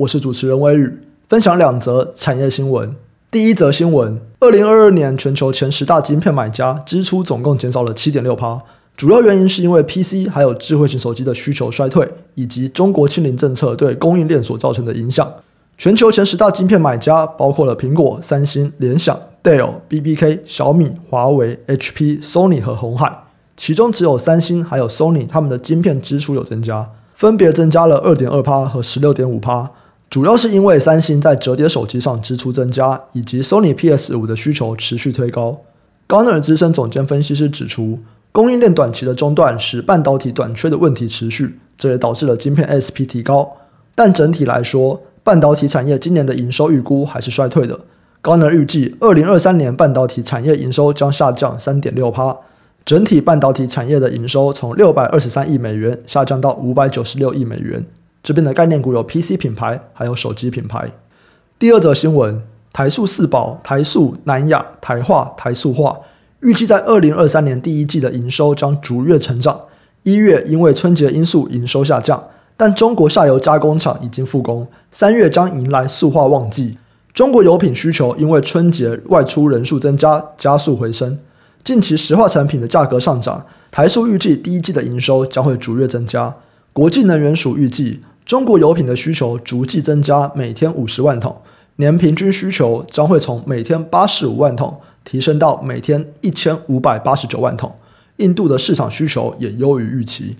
[0.00, 2.96] 我是主持人威宇，分享两则产业新闻。
[3.30, 8.58] 第一则新闻：二零二二年全球前十大晶片买家支出总共减少了七点六趴，
[8.96, 15.30] 主要原因是因为 PC 还有智慧型手机的需求衰退，以及中国清零政策对供应链所造成的影响。
[15.76, 23.24] 全球前十大晶片买家包括了苹果、三星、联想、Dell、BBK、小米、华为、HP、Sony 和鸿海，
[23.54, 29.70] 其中只有三星还有 Sony 他们的晶片支出有增加，分别增加了二点二趴和十六点五趴。
[30.10, 35.60] 主要是因为三星在折叠手机上支出增加，以及 Sony PS5 的需求持续推高。
[36.08, 38.00] Gartner 资深总监分析师指出，
[38.32, 43.56] 供应链短期的中断使半导体短缺的问题持续，这也导致了晶片 SP 提高。
[43.94, 47.78] 但整体来说，半导体产业今年的营收预估还是衰退的。
[48.20, 52.36] Gartner 预计，二零二三年半导体产业营收将下降三点六趴，
[52.84, 57.86] 整体半导体产业的营收从六百二十三亿美元下降到五百九十六亿美元。
[58.22, 60.90] 这边的概念股有 PC 品牌，还有手机品牌。
[61.58, 65.98] 第二则新闻，台塑四宝、台塑、南亚、台化、台塑化，
[66.40, 69.60] 预计在二零二三年第一季的营收将逐月成长。
[70.02, 72.22] 一月因为春节因素营收下降，
[72.56, 76.78] 但中国下游加工厂已经复工，三月将迎来塑化旺季。
[77.12, 81.18] 中国油品需求因为春节外出人数增加，加速回升。
[81.62, 86.34] 近期石化产品的价格上涨，台塑预计第一季的营收将会逐月增加。
[86.72, 88.00] 国际能源署预计。
[88.30, 91.36] 中国油品的需求逐季增加，每天五十万桶，
[91.74, 97.74] 年平均需求将会从每天八十五万桶提升到每天一千五百八十九万桶。
[98.18, 100.36] 印度的市场需求也优于预期。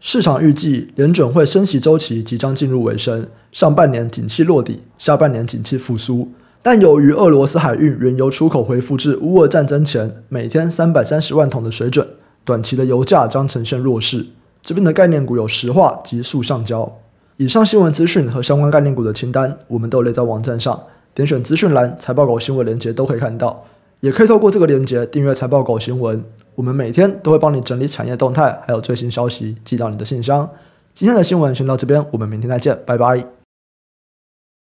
[0.00, 6.30] 市场预计联准会升息周期即将进入尾声，上半年景气落底，下半年景气复苏。
[6.60, 12.06] 但由于俄罗斯海运原油出口恢复至乌俄战争前每天三百三十万桶的水准，
[12.44, 14.26] 短期的油价将呈现弱势。
[14.62, 16.98] 这边的概念股有石化及塑橡胶。
[17.36, 20.80] 以上新闻资讯和相关概念股的清单，我们都列在网站上，
[21.12, 23.64] 点选资讯栏财报狗新闻链接都可以看到，
[23.98, 26.22] 也可以透过这个链接订阅财报狗新闻。
[26.54, 30.48] 我们每天都会帮你整理产业动态，还有最新消息寄到你的信箱。
[30.92, 33.33] 今天的新闻先到这边，我们明天再见，拜拜。